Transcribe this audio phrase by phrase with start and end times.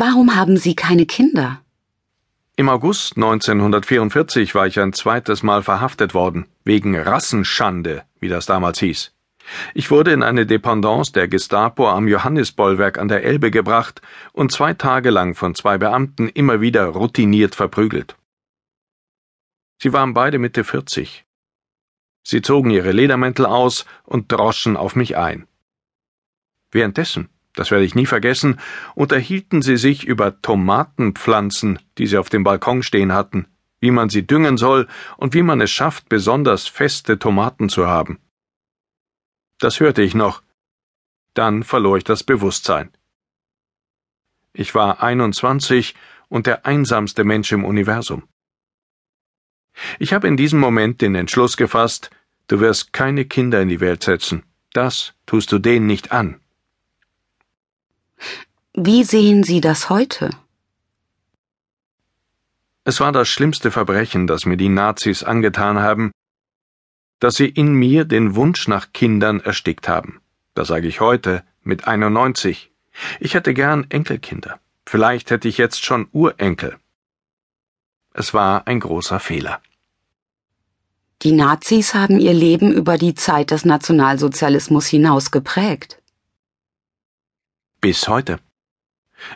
[0.00, 1.60] Warum haben Sie keine Kinder?
[2.54, 8.78] Im August 1944 war ich ein zweites Mal verhaftet worden, wegen Rassenschande, wie das damals
[8.78, 9.12] hieß.
[9.74, 14.00] Ich wurde in eine Dependance der Gestapo am Johannisbollwerk an der Elbe gebracht
[14.32, 18.16] und zwei Tage lang von zwei Beamten immer wieder routiniert verprügelt.
[19.82, 21.24] Sie waren beide Mitte 40.
[22.22, 25.48] Sie zogen ihre Ledermäntel aus und droschen auf mich ein.
[26.70, 28.60] Währenddessen, das werde ich nie vergessen,
[28.94, 33.48] unterhielten sie sich über Tomatenpflanzen, die sie auf dem Balkon stehen hatten,
[33.80, 38.20] wie man sie düngen soll und wie man es schafft, besonders feste Tomaten zu haben.
[39.58, 40.44] Das hörte ich noch.
[41.34, 42.90] Dann verlor ich das Bewusstsein.
[44.52, 45.96] Ich war 21
[46.28, 48.22] und der einsamste Mensch im Universum.
[49.98, 52.10] Ich habe in diesem Moment den Entschluss gefasst,
[52.46, 54.44] du wirst keine Kinder in die Welt setzen.
[54.72, 56.40] Das tust du denen nicht an.
[58.74, 60.30] Wie sehen Sie das heute?
[62.84, 66.10] Es war das schlimmste Verbrechen, das mir die Nazis angetan haben,
[67.20, 70.20] dass sie in mir den Wunsch nach Kindern erstickt haben.
[70.54, 72.70] Das sage ich heute mit 91.
[73.20, 74.58] Ich hätte gern Enkelkinder.
[74.86, 76.78] Vielleicht hätte ich jetzt schon Urenkel.
[78.14, 79.60] Es war ein großer Fehler.
[81.22, 86.00] Die Nazis haben ihr Leben über die Zeit des Nationalsozialismus hinaus geprägt.
[87.80, 88.40] Bis heute.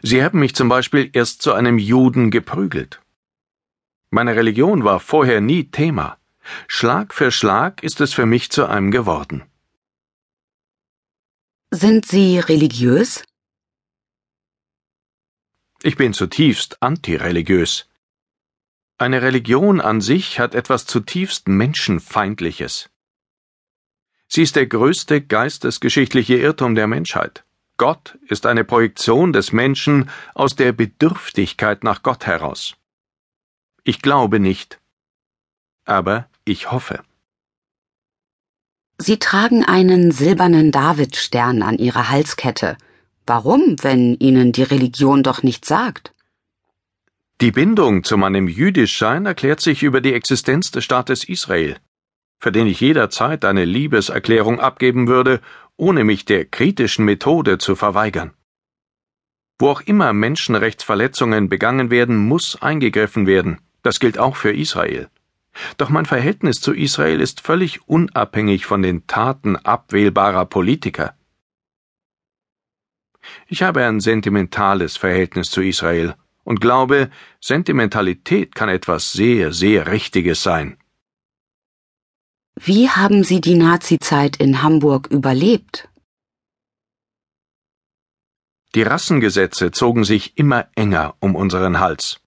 [0.02, 3.00] Sie haben mich zum Beispiel erst zu einem Juden geprügelt.
[4.10, 6.18] Meine Religion war vorher nie Thema.
[6.66, 9.44] Schlag für Schlag ist es für mich zu einem geworden.
[11.70, 13.22] Sind Sie religiös?
[15.84, 17.88] Ich bin zutiefst antireligiös.
[18.98, 22.90] Eine Religion an sich hat etwas zutiefst Menschenfeindliches.
[24.26, 27.44] Sie ist der größte geistesgeschichtliche Irrtum der Menschheit.
[27.82, 32.76] Gott ist eine Projektion des Menschen aus der Bedürftigkeit nach Gott heraus.
[33.82, 34.78] Ich glaube nicht.
[35.84, 37.02] Aber ich hoffe.
[38.98, 42.76] Sie tragen einen silbernen Davidstern an Ihrer Halskette.
[43.26, 46.14] Warum, wenn Ihnen die Religion doch nichts sagt?
[47.40, 51.78] Die Bindung zu meinem Jüdischsein erklärt sich über die Existenz des Staates Israel,
[52.38, 55.40] für den ich jederzeit eine Liebeserklärung abgeben würde,
[55.76, 58.32] ohne mich der kritischen Methode zu verweigern.
[59.58, 63.60] Wo auch immer Menschenrechtsverletzungen begangen werden, muss eingegriffen werden.
[63.82, 65.08] Das gilt auch für Israel.
[65.76, 71.14] Doch mein Verhältnis zu Israel ist völlig unabhängig von den Taten abwählbarer Politiker.
[73.46, 77.10] Ich habe ein sentimentales Verhältnis zu Israel und glaube,
[77.40, 80.76] Sentimentalität kann etwas sehr, sehr Richtiges sein.
[82.64, 85.88] Wie haben Sie die Nazizeit in Hamburg überlebt?
[88.76, 92.20] Die Rassengesetze zogen sich immer enger um unseren Hals.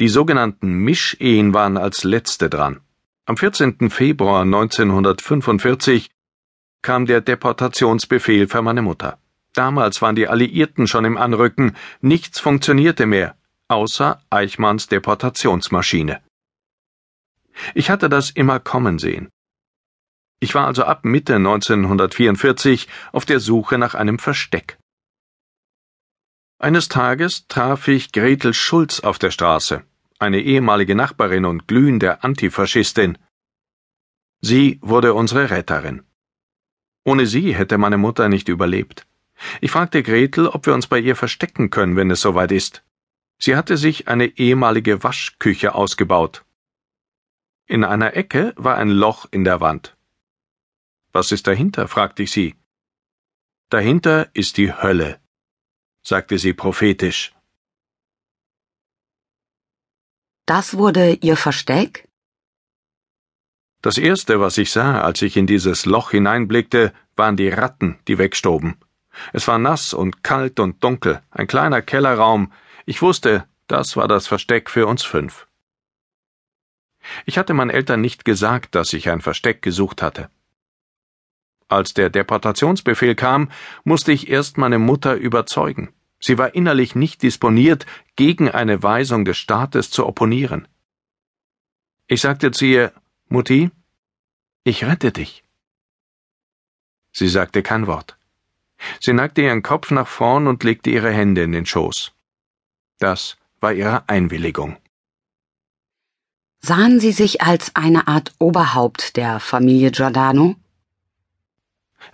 [0.00, 2.80] Die sogenannten Mischehen waren als letzte dran.
[3.26, 3.90] Am 14.
[3.90, 6.10] Februar 1945
[6.82, 9.20] kam der Deportationsbefehl für meine Mutter.
[9.52, 13.36] Damals waren die Alliierten schon im Anrücken, nichts funktionierte mehr,
[13.68, 16.20] außer Eichmanns Deportationsmaschine.
[17.74, 19.28] Ich hatte das immer kommen sehen.
[20.40, 24.78] Ich war also ab Mitte 1944 auf der Suche nach einem Versteck.
[26.58, 29.84] Eines Tages traf ich Gretel Schulz auf der Straße,
[30.18, 33.18] eine ehemalige Nachbarin und glühende Antifaschistin.
[34.40, 36.02] Sie wurde unsere Retterin.
[37.04, 39.06] Ohne sie hätte meine Mutter nicht überlebt.
[39.60, 42.84] Ich fragte Gretel, ob wir uns bei ihr verstecken können, wenn es soweit ist.
[43.38, 46.43] Sie hatte sich eine ehemalige Waschküche ausgebaut.
[47.66, 49.96] In einer Ecke war ein Loch in der Wand.
[51.12, 51.88] Was ist dahinter?
[51.88, 52.56] fragte ich sie.
[53.70, 55.18] Dahinter ist die Hölle,
[56.02, 57.34] sagte sie prophetisch.
[60.46, 62.06] Das wurde Ihr Versteck?
[63.80, 68.18] Das erste, was ich sah, als ich in dieses Loch hineinblickte, waren die Ratten, die
[68.18, 68.76] wegstoben.
[69.32, 72.52] Es war nass und kalt und dunkel, ein kleiner Kellerraum.
[72.84, 75.46] Ich wusste, das war das Versteck für uns fünf.
[77.26, 80.30] Ich hatte meinen Eltern nicht gesagt, dass ich ein Versteck gesucht hatte.
[81.68, 83.50] Als der Deportationsbefehl kam,
[83.84, 85.92] musste ich erst meine Mutter überzeugen.
[86.20, 87.86] Sie war innerlich nicht disponiert,
[88.16, 90.68] gegen eine Weisung des Staates zu opponieren.
[92.06, 92.92] Ich sagte zu ihr,
[93.28, 93.70] Mutti,
[94.62, 95.44] ich rette dich.
[97.12, 98.16] Sie sagte kein Wort.
[99.00, 102.12] Sie neigte ihren Kopf nach vorn und legte ihre Hände in den Schoß.
[102.98, 104.76] Das war ihre Einwilligung.
[106.66, 110.54] Sahen Sie sich als eine Art Oberhaupt der Familie Giordano?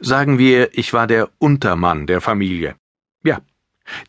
[0.01, 2.75] Sagen wir, ich war der Untermann der Familie.
[3.23, 3.39] Ja,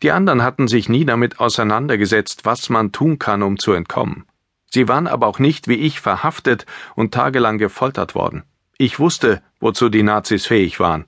[0.02, 4.24] Die anderen hatten sich nie damit auseinandergesetzt, was man tun kann, um zu entkommen.
[4.68, 6.66] Sie waren aber auch nicht wie ich verhaftet
[6.96, 8.42] und tagelang gefoltert worden.
[8.78, 11.04] Ich wusste, wozu die Nazis fähig waren.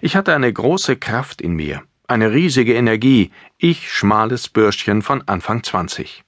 [0.00, 5.62] Ich hatte eine große Kraft in mir, eine riesige Energie, ich schmales Bürschchen von Anfang
[5.62, 6.24] 20.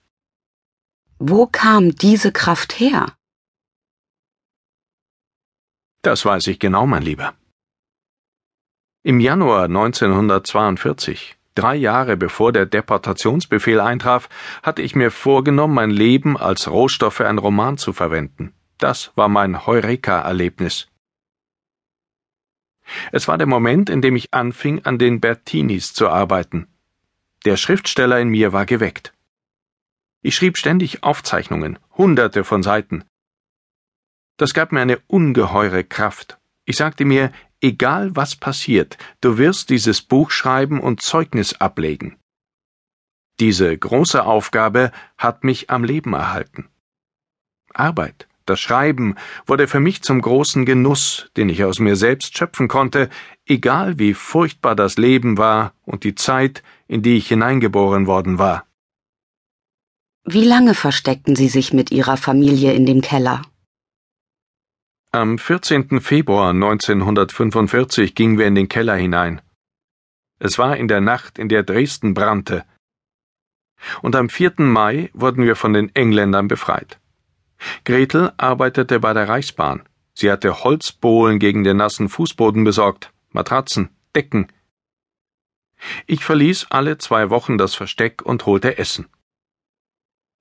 [1.18, 3.14] Wo kam diese Kraft her?
[6.02, 7.34] Das weiß ich genau, mein Lieber.
[9.02, 14.28] Im Januar 1942, drei Jahre bevor der Deportationsbefehl eintraf,
[14.62, 18.52] hatte ich mir vorgenommen, mein Leben als Rohstoff für einen Roman zu verwenden.
[18.76, 20.88] Das war mein Heureka-Erlebnis.
[23.10, 26.68] Es war der Moment, in dem ich anfing, an den Bertinis zu arbeiten.
[27.46, 29.15] Der Schriftsteller in mir war geweckt.
[30.26, 33.04] Ich schrieb ständig Aufzeichnungen, hunderte von Seiten.
[34.36, 36.36] Das gab mir eine ungeheure Kraft.
[36.64, 37.30] Ich sagte mir,
[37.60, 42.16] egal was passiert, du wirst dieses Buch schreiben und Zeugnis ablegen.
[43.38, 46.70] Diese große Aufgabe hat mich am Leben erhalten.
[47.72, 49.14] Arbeit, das Schreiben,
[49.46, 53.10] wurde für mich zum großen Genuss, den ich aus mir selbst schöpfen konnte,
[53.46, 58.65] egal wie furchtbar das Leben war und die Zeit, in die ich hineingeboren worden war.
[60.28, 63.42] Wie lange versteckten Sie sich mit Ihrer Familie in dem Keller?
[65.12, 66.00] Am 14.
[66.00, 69.40] Februar 1945 gingen wir in den Keller hinein.
[70.40, 72.64] Es war in der Nacht, in der Dresden brannte.
[74.02, 74.54] Und am 4.
[74.56, 76.98] Mai wurden wir von den Engländern befreit.
[77.84, 79.84] Gretel arbeitete bei der Reichsbahn.
[80.12, 84.48] Sie hatte Holzbohlen gegen den nassen Fußboden besorgt, Matratzen, Decken.
[86.08, 89.06] Ich verließ alle zwei Wochen das Versteck und holte Essen.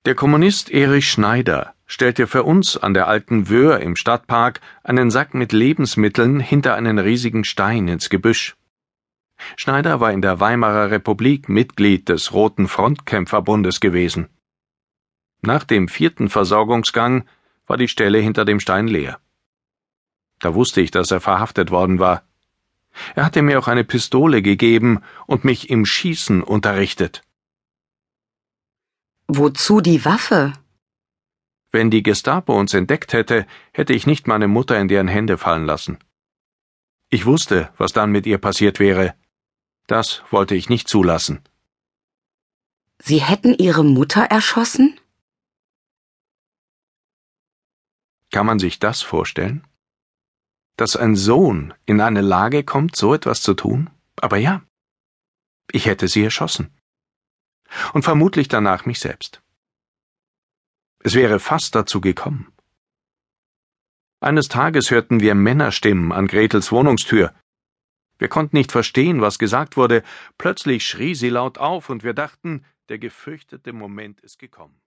[0.06, 5.34] Der Kommunist Erich Schneider stellte für uns an der alten Wöhr im Stadtpark einen Sack
[5.34, 8.54] mit Lebensmitteln hinter einen riesigen Stein ins Gebüsch.
[9.56, 14.28] Schneider war in der Weimarer Republik Mitglied des Roten Frontkämpferbundes gewesen.
[15.42, 17.24] Nach dem vierten Versorgungsgang
[17.66, 19.18] war die Stelle hinter dem Stein leer.
[20.38, 22.22] Da wusste ich, dass er verhaftet worden war.
[23.16, 27.22] Er hatte mir auch eine Pistole gegeben und mich im Schießen unterrichtet.
[29.28, 30.52] Wozu die Waffe?
[31.72, 35.66] Wenn die Gestapo uns entdeckt hätte, hätte ich nicht meine Mutter in deren Hände fallen
[35.66, 35.98] lassen.
[37.10, 39.14] Ich wusste, was dann mit ihr passiert wäre.
[39.88, 41.40] Das wollte ich nicht zulassen.
[42.98, 44.98] Sie hätten Ihre Mutter erschossen?
[48.30, 49.66] Kann man sich das vorstellen?
[50.76, 53.90] Dass ein Sohn in eine Lage kommt, so etwas zu tun?
[54.16, 54.62] Aber ja,
[55.72, 56.70] ich hätte sie erschossen
[57.92, 59.42] und vermutlich danach mich selbst.
[61.00, 62.52] Es wäre fast dazu gekommen.
[64.20, 67.34] Eines Tages hörten wir Männerstimmen an Gretels Wohnungstür.
[68.18, 70.02] Wir konnten nicht verstehen, was gesagt wurde.
[70.38, 74.80] Plötzlich schrie sie laut auf und wir dachten, der gefürchtete Moment ist gekommen.